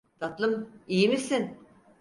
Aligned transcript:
Tatlım, 0.19 0.69
iyi 0.87 1.09
misin? 1.09 1.57